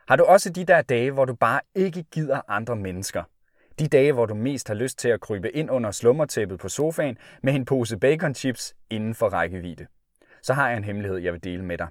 Har 0.08 0.16
du 0.16 0.24
også 0.24 0.50
de 0.50 0.64
der 0.64 0.82
dage, 0.82 1.10
hvor 1.10 1.24
du 1.24 1.34
bare 1.34 1.60
ikke 1.74 2.02
gider 2.02 2.40
andre 2.48 2.76
mennesker? 2.76 3.22
De 3.78 3.88
dage, 3.88 4.12
hvor 4.12 4.26
du 4.26 4.34
mest 4.34 4.68
har 4.68 4.74
lyst 4.74 4.98
til 4.98 5.08
at 5.08 5.20
krybe 5.20 5.52
ind 5.52 5.70
under 5.70 5.90
slummertæppet 5.90 6.60
på 6.60 6.68
sofaen 6.68 7.18
med 7.42 7.54
en 7.54 7.64
pose 7.64 7.96
baconchips 7.96 8.74
inden 8.90 9.14
for 9.14 9.28
rækkevidde 9.28 9.86
så 10.42 10.54
har 10.54 10.68
jeg 10.68 10.76
en 10.76 10.84
hemmelighed, 10.84 11.18
jeg 11.18 11.32
vil 11.32 11.44
dele 11.44 11.64
med 11.64 11.78
dig. 11.78 11.88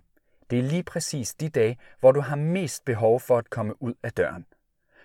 Det 0.50 0.60
er 0.60 0.64
lige 0.64 0.84
præcis 0.84 1.34
de 1.34 1.50
dage, 1.50 1.78
hvor 2.00 2.12
du 2.12 2.20
har 2.20 2.36
mest 2.36 2.86
behov 2.86 3.20
for 3.20 3.38
at 3.38 3.50
komme 3.50 3.84
ud 3.84 3.94
af 4.04 4.12
døren. 4.12 4.46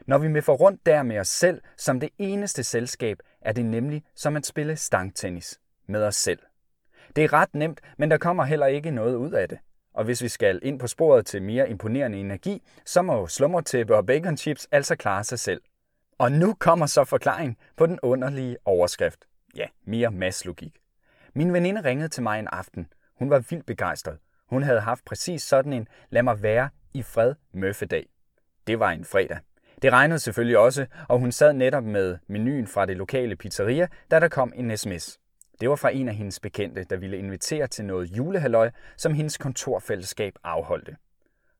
Når 0.06 0.18
vi 0.18 0.28
med 0.28 0.42
for 0.42 0.54
rundt 0.54 0.86
der 0.86 1.02
med 1.02 1.18
os 1.18 1.28
selv 1.28 1.60
som 1.76 2.00
det 2.00 2.08
eneste 2.18 2.62
selskab, 2.62 3.18
er 3.40 3.52
det 3.52 3.64
nemlig 3.64 4.04
som 4.14 4.36
at 4.36 4.46
spille 4.46 4.76
stangtennis 4.76 5.60
med 5.86 6.04
os 6.04 6.16
selv. 6.16 6.38
Det 7.16 7.24
er 7.24 7.32
ret 7.32 7.54
nemt, 7.54 7.80
men 7.98 8.10
der 8.10 8.18
kommer 8.18 8.44
heller 8.44 8.66
ikke 8.66 8.90
noget 8.90 9.16
ud 9.16 9.32
af 9.32 9.48
det. 9.48 9.58
Og 9.94 10.04
hvis 10.04 10.22
vi 10.22 10.28
skal 10.28 10.60
ind 10.62 10.78
på 10.78 10.86
sporet 10.86 11.26
til 11.26 11.42
mere 11.42 11.70
imponerende 11.70 12.18
energi, 12.18 12.62
så 12.84 13.02
må 13.02 13.26
slummertæppe 13.26 13.96
og 13.96 14.06
baconchips 14.06 14.68
altså 14.72 14.96
klare 14.96 15.24
sig 15.24 15.38
selv. 15.38 15.60
Og 16.18 16.32
nu 16.32 16.54
kommer 16.54 16.86
så 16.86 17.04
forklaringen 17.04 17.56
på 17.76 17.86
den 17.86 17.98
underlige 18.02 18.56
overskrift. 18.64 19.24
Ja, 19.56 19.66
mere 19.84 20.10
masslogik. 20.10 20.78
Min 21.34 21.52
veninde 21.52 21.84
ringede 21.84 22.08
til 22.08 22.22
mig 22.22 22.38
en 22.38 22.48
aften. 22.52 22.86
Hun 23.18 23.30
var 23.30 23.38
vildt 23.50 23.66
begejstret. 23.66 24.18
Hun 24.48 24.62
havde 24.62 24.80
haft 24.80 25.04
præcis 25.04 25.42
sådan 25.42 25.72
en 25.72 25.88
lad 26.10 26.22
mig 26.22 26.42
være 26.42 26.68
i 26.94 27.02
fred 27.02 27.34
møffedag. 27.52 28.06
Det 28.66 28.78
var 28.78 28.90
en 28.90 29.04
fredag. 29.04 29.38
Det 29.82 29.92
regnede 29.92 30.18
selvfølgelig 30.18 30.58
også, 30.58 30.86
og 31.08 31.18
hun 31.18 31.32
sad 31.32 31.52
netop 31.52 31.84
med 31.84 32.18
menuen 32.26 32.66
fra 32.66 32.86
det 32.86 32.96
lokale 32.96 33.36
pizzeria, 33.36 33.88
da 34.10 34.20
der 34.20 34.28
kom 34.28 34.52
en 34.56 34.76
sms. 34.76 35.18
Det 35.62 35.70
var 35.70 35.76
fra 35.76 35.90
en 35.90 36.08
af 36.08 36.14
hendes 36.14 36.40
bekendte, 36.40 36.84
der 36.84 36.96
ville 36.96 37.18
invitere 37.18 37.66
til 37.66 37.84
noget 37.84 38.16
julehalløj, 38.16 38.70
som 38.96 39.14
hendes 39.14 39.38
kontorfællesskab 39.38 40.34
afholdte. 40.44 40.96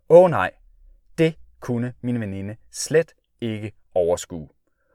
Åh 0.09 0.31
nej, 0.31 0.51
det 1.19 1.35
kunne 1.61 1.93
min 2.01 2.21
veninde 2.21 2.57
slet 2.71 3.15
ikke 3.41 3.73
overskue. 3.95 4.49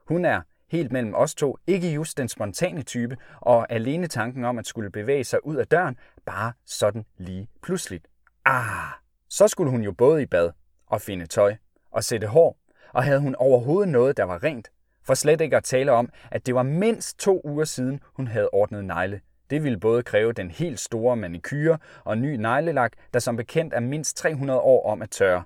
Hun 0.08 0.26
er 0.26 0.42
helt 0.72 0.92
mellem 0.92 1.14
os 1.16 1.36
to 1.36 1.58
ikke 1.68 1.94
just 1.94 2.18
den 2.18 2.30
spontane 2.30 2.82
type, 2.82 3.18
og 3.42 3.72
alene 3.72 4.08
tanken 4.08 4.46
om 4.46 4.58
at 4.58 4.68
skulle 4.68 4.92
bevæge 4.92 5.24
sig 5.24 5.46
ud 5.46 5.56
af 5.56 5.68
døren, 5.68 5.98
bare 6.26 6.54
sådan 6.66 7.06
lige 7.18 7.50
pludseligt. 7.62 8.08
Ah, 8.46 8.92
så 9.30 9.48
skulle 9.48 9.72
hun 9.72 9.82
jo 9.82 9.92
både 9.92 10.22
i 10.22 10.26
bad 10.26 10.52
og 10.88 11.02
finde 11.02 11.26
tøj 11.26 11.56
og 11.92 12.04
sætte 12.04 12.28
hår, 12.28 12.58
og 12.94 13.04
havde 13.04 13.20
hun 13.20 13.36
overhovedet 13.36 13.92
noget, 13.92 14.18
der 14.18 14.24
var 14.24 14.44
rent, 14.44 14.72
for 15.08 15.14
slet 15.14 15.42
ikke 15.42 15.58
at 15.58 15.64
tale 15.64 15.92
om, 15.92 16.10
at 16.32 16.46
det 16.46 16.56
var 16.56 16.64
mindst 16.64 17.20
to 17.20 17.42
uger 17.44 17.66
siden, 17.66 18.00
hun 18.14 18.28
havde 18.28 18.50
ordnet 18.50 18.86
negle. 18.86 19.22
Det 19.50 19.64
ville 19.64 19.80
både 19.80 20.04
kræve 20.04 20.34
den 20.34 20.52
helt 20.52 20.80
store 20.80 21.16
manikyre 21.16 21.78
og 22.04 22.18
ny 22.18 22.36
neglelak, 22.36 22.92
der 23.14 23.20
som 23.20 23.38
bekendt 23.38 23.74
er 23.74 23.80
mindst 23.80 24.18
300 24.18 24.60
år 24.60 24.92
om 24.92 25.02
at 25.02 25.10
tørre. 25.10 25.44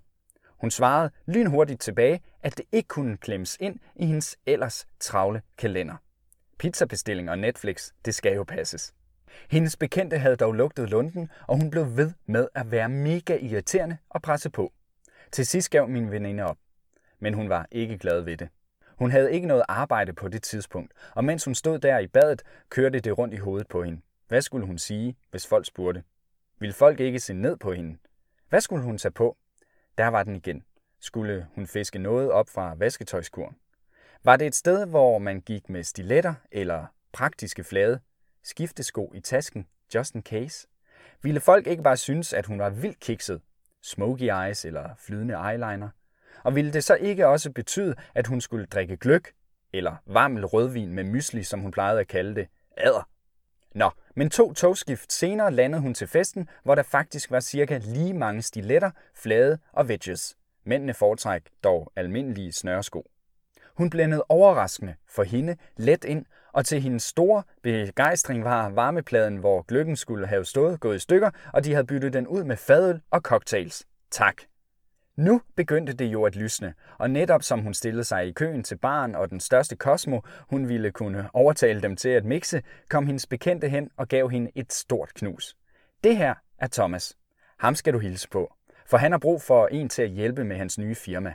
Hun 0.62 0.72
svarede 0.72 1.12
lynhurtigt 1.26 1.82
tilbage, 1.82 2.22
at 2.44 2.58
det 2.58 2.66
ikke 2.72 2.88
kunne 2.88 3.18
klemmes 3.18 3.58
ind 3.60 3.80
i 3.96 4.06
hendes 4.06 4.38
ellers 4.46 4.88
travle 5.00 5.42
kalender. 5.58 5.96
Pizzabestilling 6.60 7.30
og 7.30 7.40
Netflix, 7.40 7.90
det 8.06 8.16
skal 8.16 8.36
jo 8.36 8.44
passes. 8.44 8.94
Hendes 9.50 9.78
bekendte 9.78 10.18
havde 10.18 10.36
dog 10.36 10.54
lugtet 10.54 10.90
lunden, 10.90 11.30
og 11.48 11.58
hun 11.58 11.70
blev 11.70 11.98
ved 11.98 12.12
med 12.26 12.48
at 12.56 12.72
være 12.72 12.90
mega 12.90 13.38
irriterende 13.38 13.98
og 14.10 14.22
presse 14.22 14.50
på. 14.50 14.72
Til 15.32 15.46
sidst 15.46 15.70
gav 15.70 15.90
min 15.90 16.12
veninde 16.12 16.44
op, 16.44 16.58
men 17.20 17.34
hun 17.34 17.50
var 17.50 17.68
ikke 17.72 17.98
glad 17.98 18.22
ved 18.22 18.38
det. 18.38 18.50
Hun 19.02 19.12
havde 19.12 19.34
ikke 19.34 19.48
noget 19.48 19.64
arbejde 19.68 20.14
på 20.14 20.28
det 20.28 20.44
tidspunkt, 20.44 20.94
og 21.16 21.24
mens 21.24 21.46
hun 21.46 21.56
stod 21.56 21.80
der 21.80 22.00
i 22.00 22.08
badet, 22.08 22.44
kørte 22.70 23.00
det 23.00 23.18
rundt 23.18 23.34
i 23.34 23.38
hovedet 23.38 23.68
på 23.68 23.84
hende. 23.84 24.02
Hvad 24.28 24.42
skulle 24.42 24.66
hun 24.66 24.78
sige, 24.78 25.18
hvis 25.32 25.48
folk 25.48 25.66
spurgte? 25.66 26.04
Ville 26.60 26.74
folk 26.74 27.00
ikke 27.00 27.20
se 27.20 27.34
ned 27.34 27.58
på 27.58 27.74
hende? 27.74 27.98
Hvad 28.50 28.62
skulle 28.62 28.84
hun 28.84 28.98
tage 28.98 29.12
på? 29.12 29.38
Der 29.98 30.08
var 30.08 30.24
den 30.24 30.36
igen. 30.36 30.64
Skulle 31.00 31.48
hun 31.56 31.68
fiske 31.68 32.00
noget 32.00 32.32
op 32.32 32.50
fra 32.50 32.76
vasketøjskuren? 32.78 33.56
Var 34.24 34.36
det 34.36 34.48
et 34.48 34.56
sted, 34.56 34.86
hvor 34.86 35.20
man 35.20 35.42
gik 35.42 35.70
med 35.70 35.84
stiletter 35.84 36.34
eller 36.52 36.86
praktiske 37.12 37.64
flade? 37.64 38.00
Skiftesko 38.44 39.12
i 39.16 39.20
tasken, 39.20 39.68
just 39.96 40.16
in 40.16 40.22
case? 40.22 40.68
Ville 41.22 41.40
folk 41.40 41.68
ikke 41.68 41.84
bare 41.84 41.98
synes, 41.98 42.34
at 42.34 42.46
hun 42.46 42.60
var 42.60 42.70
vildt 42.70 43.00
kikset? 43.00 43.42
Smoky 43.82 44.32
eyes 44.46 44.66
eller 44.66 44.90
flydende 44.98 45.34
eyeliner? 45.34 45.90
Og 46.44 46.56
ville 46.56 46.74
det 46.74 46.84
så 46.84 46.96
ikke 46.96 47.28
også 47.28 47.52
betyde, 47.52 47.96
at 48.16 48.28
hun 48.28 48.42
skulle 48.42 48.66
drikke 48.66 48.98
gløk, 48.98 49.32
eller 49.74 49.96
varmel 50.06 50.46
rødvin 50.46 50.94
med 50.94 51.04
mysli, 51.04 51.44
som 51.44 51.60
hun 51.60 51.72
plejede 51.72 52.00
at 52.00 52.08
kalde 52.08 52.36
det, 52.36 52.48
adder? 52.78 53.08
Nå, 53.76 53.90
men 54.16 54.30
to 54.30 54.54
togskift 54.54 55.14
senere 55.14 55.52
landede 55.52 55.82
hun 55.82 55.94
til 55.94 56.08
festen, 56.08 56.50
hvor 56.64 56.76
der 56.76 56.84
faktisk 56.84 57.32
var 57.32 57.40
cirka 57.40 57.80
lige 57.84 58.14
mange 58.14 58.42
stiletter, 58.42 58.92
flade 59.16 59.60
og 59.74 59.86
wedges. 59.86 60.38
Mændene 60.66 60.94
foretræk 60.94 61.42
dog 61.64 61.92
almindelige 61.96 62.52
snørsko. 62.52 63.06
Hun 63.78 63.90
blændede 63.90 64.24
overraskende 64.30 64.96
for 65.10 65.24
hende 65.24 65.58
let 65.78 66.04
ind, 66.04 66.26
og 66.54 66.66
til 66.66 66.82
hendes 66.82 67.04
store 67.04 67.44
begejstring 67.64 68.44
var 68.44 68.70
varmepladen, 68.70 69.38
hvor 69.38 69.62
gløggen 69.62 69.96
skulle 69.96 70.28
have 70.28 70.46
stået, 70.46 70.80
gået 70.80 70.96
i 70.96 71.00
stykker, 71.00 71.32
og 71.54 71.66
de 71.66 71.74
havde 71.74 71.88
byttet 71.88 72.14
den 72.14 72.28
ud 72.28 72.44
med 72.44 72.58
fadøl 72.58 73.02
og 73.12 73.22
cocktails. 73.22 73.86
Tak. 74.12 74.42
Nu 75.16 75.42
begyndte 75.56 75.94
det 75.94 76.06
jo 76.06 76.24
at 76.24 76.36
lysne, 76.36 76.74
og 76.98 77.10
netop 77.10 77.44
som 77.44 77.60
hun 77.60 77.74
stillede 77.74 78.04
sig 78.04 78.28
i 78.28 78.32
køen 78.32 78.64
til 78.64 78.78
barn 78.78 79.16
og 79.16 79.30
den 79.30 79.40
største 79.40 79.76
Cosmo, 79.76 80.20
hun 80.50 80.70
ville 80.70 80.92
kunne 80.92 81.30
overtale 81.34 81.82
dem 81.82 81.96
til 81.96 82.10
at 82.10 82.26
mixe, 82.26 82.64
kom 82.90 83.06
hendes 83.06 83.28
bekendte 83.28 83.70
hen 83.70 83.90
og 83.98 84.08
gav 84.08 84.30
hende 84.30 84.52
et 84.56 84.74
stort 84.74 85.14
knus. 85.14 85.58
Det 86.04 86.18
her 86.18 86.34
er 86.58 86.68
Thomas. 86.68 87.18
Ham 87.58 87.76
skal 87.76 87.94
du 87.94 88.00
hilse 88.00 88.30
på, 88.30 88.54
for 88.86 88.98
han 88.98 89.12
har 89.12 89.20
brug 89.20 89.42
for 89.42 89.68
en 89.68 89.90
til 89.90 90.02
at 90.02 90.10
hjælpe 90.10 90.44
med 90.44 90.58
hans 90.58 90.78
nye 90.78 90.96
firma. 90.96 91.34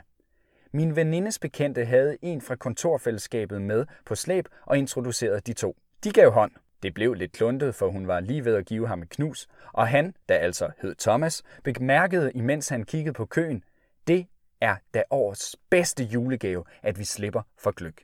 Min 0.71 0.95
venindes 0.95 1.39
bekendte 1.39 1.85
havde 1.85 2.17
en 2.21 2.41
fra 2.41 2.55
kontorfællesskabet 2.55 3.61
med 3.61 3.85
på 4.05 4.15
slæb 4.15 4.47
og 4.65 4.77
introducerede 4.77 5.39
de 5.39 5.53
to. 5.53 5.77
De 6.03 6.11
gav 6.11 6.31
hånd. 6.31 6.51
Det 6.83 6.93
blev 6.93 7.13
lidt 7.13 7.31
kluntet, 7.31 7.75
for 7.75 7.89
hun 7.89 8.07
var 8.07 8.19
lige 8.19 8.45
ved 8.45 8.55
at 8.55 8.65
give 8.65 8.87
ham 8.87 9.01
et 9.01 9.09
knus, 9.09 9.47
og 9.73 9.87
han, 9.87 10.13
der 10.29 10.35
altså 10.35 10.69
hed 10.81 10.95
Thomas, 10.95 11.43
bemærkede, 11.63 12.31
imens 12.31 12.69
han 12.69 12.83
kiggede 12.83 13.13
på 13.13 13.25
køen, 13.25 13.63
det 14.07 14.27
er 14.61 14.75
da 14.93 15.03
årets 15.09 15.55
bedste 15.69 16.03
julegave, 16.03 16.63
at 16.83 16.99
vi 16.99 17.03
slipper 17.03 17.41
for 17.57 17.71
gløk. 17.71 18.03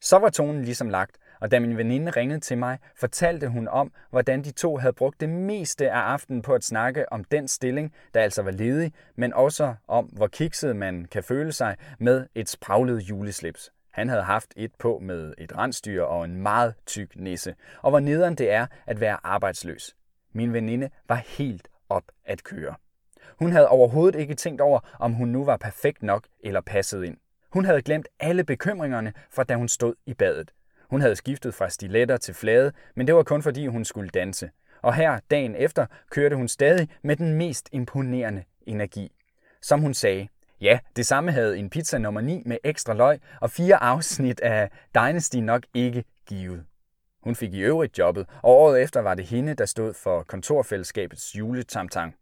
Så 0.00 0.18
var 0.18 0.30
tonen 0.30 0.64
ligesom 0.64 0.88
lagt, 0.88 1.18
og 1.40 1.50
da 1.50 1.60
min 1.60 1.76
veninde 1.76 2.10
ringede 2.10 2.40
til 2.40 2.58
mig, 2.58 2.78
fortalte 2.96 3.48
hun 3.48 3.68
om, 3.68 3.92
hvordan 4.10 4.44
de 4.44 4.50
to 4.50 4.76
havde 4.76 4.92
brugt 4.92 5.20
det 5.20 5.28
meste 5.28 5.90
af 5.90 5.98
aftenen 5.98 6.42
på 6.42 6.54
at 6.54 6.64
snakke 6.64 7.12
om 7.12 7.24
den 7.24 7.48
stilling, 7.48 7.94
der 8.14 8.20
altså 8.20 8.42
var 8.42 8.50
ledig, 8.50 8.92
men 9.16 9.32
også 9.32 9.74
om, 9.88 10.04
hvor 10.04 10.26
kikset 10.26 10.76
man 10.76 11.04
kan 11.04 11.22
føle 11.22 11.52
sig 11.52 11.76
med 11.98 12.26
et 12.34 12.48
spraglet 12.48 13.00
juleslips. 13.00 13.72
Han 13.90 14.08
havde 14.08 14.22
haft 14.22 14.52
et 14.56 14.74
på 14.78 14.98
med 15.02 15.34
et 15.38 15.56
rensdyr 15.56 16.02
og 16.02 16.24
en 16.24 16.36
meget 16.36 16.74
tyk 16.86 17.16
nisse, 17.16 17.54
og 17.82 17.90
hvor 17.90 18.00
nederen 18.00 18.34
det 18.34 18.50
er 18.50 18.66
at 18.86 19.00
være 19.00 19.18
arbejdsløs. 19.22 19.96
Min 20.32 20.52
veninde 20.52 20.90
var 21.08 21.14
helt 21.38 21.68
op 21.88 22.04
at 22.24 22.44
køre. 22.44 22.74
Hun 23.38 23.52
havde 23.52 23.68
overhovedet 23.68 24.18
ikke 24.20 24.34
tænkt 24.34 24.60
over, 24.60 24.80
om 24.98 25.12
hun 25.12 25.28
nu 25.28 25.44
var 25.44 25.56
perfekt 25.56 26.02
nok 26.02 26.26
eller 26.40 26.60
passet 26.60 27.04
ind. 27.04 27.16
Hun 27.52 27.64
havde 27.64 27.82
glemt 27.82 28.08
alle 28.20 28.44
bekymringerne 28.44 29.12
fra 29.30 29.44
da 29.44 29.54
hun 29.54 29.68
stod 29.68 29.94
i 30.06 30.14
badet. 30.14 30.50
Hun 30.90 31.00
havde 31.00 31.16
skiftet 31.16 31.54
fra 31.54 31.68
stiletter 31.68 32.16
til 32.16 32.34
flade, 32.34 32.72
men 32.96 33.06
det 33.06 33.14
var 33.14 33.22
kun 33.22 33.42
fordi 33.42 33.66
hun 33.66 33.84
skulle 33.84 34.10
danse. 34.10 34.50
Og 34.82 34.94
her, 34.94 35.20
dagen 35.30 35.54
efter, 35.54 35.86
kørte 36.10 36.36
hun 36.36 36.48
stadig 36.48 36.88
med 37.02 37.16
den 37.16 37.34
mest 37.34 37.68
imponerende 37.72 38.44
energi. 38.66 39.12
Som 39.62 39.80
hun 39.80 39.94
sagde, 39.94 40.28
ja, 40.60 40.78
det 40.96 41.06
samme 41.06 41.32
havde 41.32 41.58
en 41.58 41.70
pizza 41.70 41.98
nummer 41.98 42.20
9 42.20 42.42
med 42.46 42.58
ekstra 42.64 42.94
løg 42.94 43.20
og 43.40 43.50
fire 43.50 43.82
afsnit 43.82 44.40
af 44.40 44.70
Dynasty 44.94 45.36
nok 45.36 45.62
ikke 45.74 46.04
givet. 46.28 46.64
Hun 47.22 47.34
fik 47.34 47.54
i 47.54 47.60
øvrigt 47.60 47.98
jobbet, 47.98 48.26
og 48.42 48.50
året 48.58 48.82
efter 48.82 49.00
var 49.00 49.14
det 49.14 49.24
hende, 49.24 49.54
der 49.54 49.66
stod 49.66 49.94
for 49.94 50.22
kontorfællesskabets 50.22 51.36
juletamtang. 51.36 52.14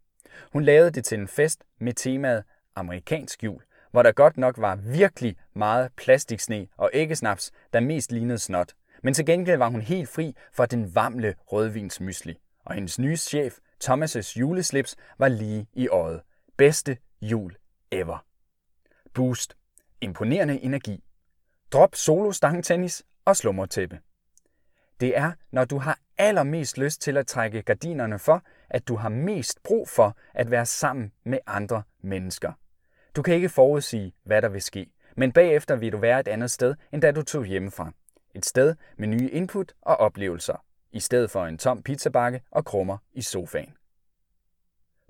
Hun 0.53 0.63
lavede 0.63 0.91
det 0.91 1.05
til 1.05 1.19
en 1.19 1.27
fest 1.27 1.63
med 1.79 1.93
temaet 1.93 2.43
amerikansk 2.75 3.43
jul, 3.43 3.61
hvor 3.91 4.03
der 4.03 4.11
godt 4.11 4.37
nok 4.37 4.57
var 4.57 4.75
virkelig 4.75 5.35
meget 5.55 5.91
plastiksne 5.97 6.67
og 6.77 6.89
æggesnaps, 6.93 7.51
der 7.73 7.79
mest 7.79 8.11
lignede 8.11 8.39
snot. 8.39 8.73
Men 9.03 9.13
til 9.13 9.25
gengæld 9.25 9.57
var 9.57 9.69
hun 9.69 9.81
helt 9.81 10.09
fri 10.09 10.35
for 10.53 10.65
den 10.65 10.95
varmle 10.95 11.35
rødvinsmysli. 11.47 12.37
Og 12.65 12.73
hendes 12.73 12.99
nye 12.99 13.17
chef, 13.17 13.53
Thomas' 13.83 14.39
juleslips, 14.39 14.95
var 15.17 15.27
lige 15.27 15.67
i 15.73 15.87
øjet. 15.87 16.21
Bedste 16.57 16.97
jul 17.21 17.55
ever. 17.91 18.28
Boost. 19.13 19.55
Imponerende 20.01 20.59
energi. 20.59 21.03
Drop 21.71 21.95
solo 21.95 22.31
stangtennis 22.31 23.03
og 23.25 23.35
slummertæppe. 23.35 23.99
Det 24.99 25.17
er, 25.17 25.31
når 25.51 25.65
du 25.65 25.77
har 25.77 25.99
allermest 26.17 26.77
lyst 26.77 27.01
til 27.01 27.17
at 27.17 27.27
trække 27.27 27.61
gardinerne 27.61 28.19
for, 28.19 28.43
at 28.69 28.87
du 28.87 28.95
har 28.95 29.09
mest 29.09 29.63
brug 29.63 29.89
for 29.89 30.17
at 30.33 30.51
være 30.51 30.65
sammen 30.65 31.11
med 31.23 31.39
andre 31.47 31.83
mennesker. 32.01 32.53
Du 33.15 33.21
kan 33.21 33.35
ikke 33.35 33.49
forudsige, 33.49 34.13
hvad 34.23 34.41
der 34.41 34.49
vil 34.49 34.61
ske, 34.61 34.91
men 35.15 35.31
bagefter 35.31 35.75
vil 35.75 35.91
du 35.91 35.97
være 35.97 36.19
et 36.19 36.27
andet 36.27 36.51
sted, 36.51 36.75
end 36.93 37.01
da 37.01 37.11
du 37.11 37.21
tog 37.21 37.45
hjemmefra. 37.45 37.91
Et 38.35 38.45
sted 38.45 38.75
med 38.97 39.07
nye 39.07 39.29
input 39.29 39.73
og 39.81 39.97
oplevelser, 39.97 40.65
i 40.91 40.99
stedet 40.99 41.31
for 41.31 41.45
en 41.45 41.57
tom 41.57 41.83
pizzabakke 41.83 42.41
og 42.51 42.65
krummer 42.65 42.97
i 43.13 43.21
sofaen. 43.21 43.73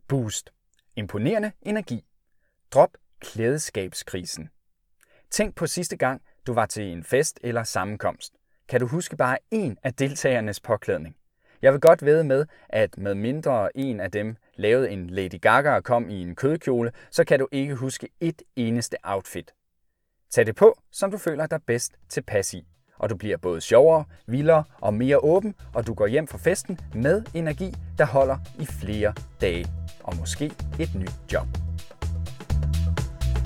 Boost. 0.08 0.54
Imponerende 0.96 1.52
energi. 1.62 2.06
Drop 2.72 2.90
klædeskabskrisen. 3.20 4.50
Tænk 5.32 5.56
på 5.56 5.68
sidste 5.68 5.98
gang, 5.98 6.22
du 6.48 6.54
var 6.54 6.66
til 6.66 6.84
en 6.84 7.04
fest 7.04 7.40
eller 7.44 7.64
sammenkomst. 7.64 8.34
Kan 8.70 8.80
du 8.80 8.88
huske 8.88 9.18
bare 9.18 9.38
en 9.52 9.78
af 9.84 9.94
deltagernes 9.94 10.60
påklædning? 10.60 11.16
Jeg 11.62 11.74
vil 11.74 11.82
godt 11.82 12.06
vide 12.06 12.24
med, 12.24 12.46
at 12.70 12.98
med 12.98 13.16
mindre 13.16 13.78
en 13.78 14.00
af 14.00 14.12
dem 14.12 14.36
lavede 14.56 14.90
en 14.90 15.10
Lady 15.10 15.42
Gaga 15.42 15.76
og 15.76 15.84
kom 15.84 16.10
i 16.10 16.22
en 16.22 16.36
kødkjole, 16.36 16.92
så 17.12 17.24
kan 17.24 17.40
du 17.40 17.48
ikke 17.52 17.76
huske 17.76 18.10
et 18.20 18.42
eneste 18.56 18.98
outfit. 19.04 19.52
Tag 20.30 20.46
det 20.46 20.56
på, 20.56 20.80
som 20.92 21.12
du 21.12 21.18
føler 21.18 21.48
dig 21.48 21.60
bedst 21.68 21.94
tilpas 22.10 22.54
i. 22.54 22.68
Og 22.98 23.10
du 23.10 23.18
bliver 23.18 23.38
både 23.38 23.62
sjovere, 23.62 24.06
vildere 24.28 24.64
og 24.82 24.94
mere 24.94 25.20
åben, 25.20 25.56
og 25.74 25.88
du 25.88 25.94
går 25.94 26.08
hjem 26.08 26.28
fra 26.28 26.38
festen 26.38 26.80
med 26.96 27.24
energi, 27.34 27.74
der 27.98 28.06
holder 28.06 28.38
i 28.60 28.66
flere 28.66 29.14
dage. 29.42 29.68
Og 30.04 30.16
måske 30.16 30.46
et 30.80 30.96
nyt 30.96 31.34
job. 31.34 31.69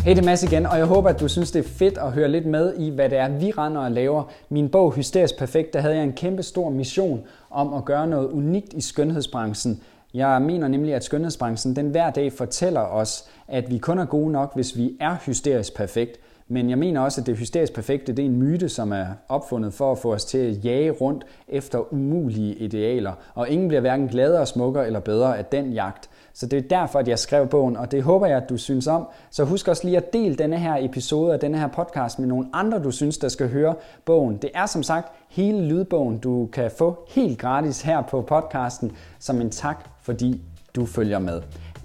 Hej, 0.03 0.13
det 0.13 0.21
er 0.21 0.25
Mads 0.25 0.43
igen, 0.43 0.65
og 0.65 0.77
jeg 0.77 0.85
håber, 0.85 1.09
at 1.09 1.19
du 1.19 1.27
synes, 1.27 1.51
det 1.51 1.65
er 1.65 1.69
fedt 1.69 1.97
at 1.97 2.11
høre 2.11 2.27
lidt 2.27 2.45
med 2.45 2.73
i, 2.77 2.89
hvad 2.89 3.09
det 3.09 3.17
er, 3.17 3.27
vi 3.29 3.51
render 3.51 3.81
og 3.81 3.91
laver. 3.91 4.23
Min 4.49 4.69
bog 4.69 4.93
Hysterisk 4.93 5.37
Perfekt, 5.37 5.73
der 5.73 5.81
havde 5.81 5.95
jeg 5.95 6.03
en 6.03 6.13
kæmpe 6.13 6.43
stor 6.43 6.69
mission 6.69 7.23
om 7.49 7.73
at 7.73 7.85
gøre 7.85 8.07
noget 8.07 8.27
unikt 8.31 8.73
i 8.73 8.81
skønhedsbranchen. 8.81 9.81
Jeg 10.13 10.41
mener 10.41 10.67
nemlig, 10.67 10.93
at 10.93 11.03
skønhedsbranchen 11.03 11.75
den 11.75 11.89
hver 11.89 12.11
dag 12.11 12.33
fortæller 12.33 12.81
os, 12.81 13.25
at 13.47 13.71
vi 13.71 13.77
kun 13.77 13.99
er 13.99 14.05
gode 14.05 14.31
nok, 14.31 14.55
hvis 14.55 14.77
vi 14.77 14.97
er 14.99 15.15
hysterisk 15.25 15.75
perfekt. 15.75 16.19
Men 16.47 16.69
jeg 16.69 16.77
mener 16.77 17.01
også, 17.01 17.21
at 17.21 17.27
det 17.27 17.37
hysterisk 17.37 17.73
perfekte 17.73 18.13
det 18.13 18.25
er 18.25 18.29
en 18.29 18.37
myte, 18.37 18.69
som 18.69 18.91
er 18.91 19.05
opfundet 19.29 19.73
for 19.73 19.91
at 19.91 19.97
få 19.97 20.13
os 20.13 20.25
til 20.25 20.37
at 20.37 20.65
jage 20.65 20.91
rundt 20.91 21.25
efter 21.47 21.93
umulige 21.93 22.55
idealer. 22.55 23.13
Og 23.35 23.49
ingen 23.49 23.67
bliver 23.67 23.81
hverken 23.81 24.07
gladere, 24.07 24.45
smukkere 24.45 24.85
eller 24.85 24.99
bedre 24.99 25.37
af 25.37 25.45
den 25.45 25.73
jagt. 25.73 26.09
Så 26.33 26.45
det 26.45 26.57
er 26.57 26.67
derfor, 26.67 26.99
at 26.99 27.07
jeg 27.07 27.19
skrev 27.19 27.47
bogen, 27.47 27.77
og 27.77 27.91
det 27.91 28.03
håber 28.03 28.27
jeg, 28.27 28.37
at 28.37 28.49
du 28.49 28.57
synes 28.57 28.87
om. 28.87 29.07
Så 29.31 29.43
husk 29.43 29.67
også 29.67 29.85
lige 29.87 29.97
at 29.97 30.13
dele 30.13 30.35
denne 30.35 30.57
her 30.57 30.77
episode 30.79 31.33
og 31.33 31.41
denne 31.41 31.59
her 31.59 31.67
podcast 31.67 32.19
med 32.19 32.27
nogle 32.27 32.47
andre, 32.53 32.83
du 32.83 32.91
synes, 32.91 33.17
der 33.17 33.27
skal 33.27 33.49
høre 33.49 33.75
bogen. 34.05 34.37
Det 34.37 34.49
er 34.53 34.65
som 34.65 34.83
sagt 34.83 35.11
hele 35.29 35.65
lydbogen, 35.65 36.17
du 36.17 36.49
kan 36.53 36.71
få 36.77 37.07
helt 37.09 37.39
gratis 37.39 37.81
her 37.81 38.01
på 38.01 38.21
podcasten, 38.21 38.91
som 39.19 39.41
en 39.41 39.49
tak, 39.49 39.89
fordi 40.01 40.41
du 40.75 40.85
følger 40.85 41.19
med. 41.19 41.41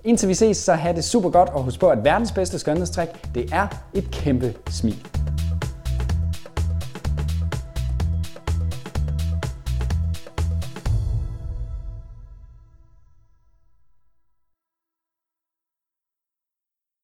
Indtil 0.08 0.28
vi 0.28 0.34
ses, 0.34 0.56
så 0.56 0.72
have 0.72 0.96
det 0.96 1.04
super 1.04 1.30
godt, 1.30 1.48
og 1.48 1.62
husk 1.62 1.80
på, 1.80 1.88
at 1.88 2.04
verdens 2.04 2.32
bedste 2.32 2.58
skønhedstrik, 2.58 3.08
det 3.34 3.48
er 3.52 3.66
et 3.94 4.10
kæmpe 4.10 4.54
smil. 4.70 5.17